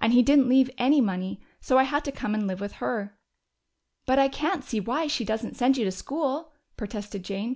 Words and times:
And 0.00 0.12
he 0.12 0.22
didn't 0.22 0.48
leave 0.48 0.70
any 0.78 1.00
money, 1.00 1.40
so 1.60 1.76
I 1.76 1.82
had 1.82 2.04
to 2.04 2.12
come 2.12 2.34
and 2.34 2.46
live 2.46 2.60
with 2.60 2.74
her." 2.74 3.18
"But 4.06 4.16
I 4.20 4.28
can't 4.28 4.62
see 4.62 4.78
why 4.78 5.08
she 5.08 5.24
doesn't 5.24 5.56
send 5.56 5.76
you 5.76 5.84
to 5.84 5.90
school," 5.90 6.52
protested 6.76 7.24
Jane. 7.24 7.50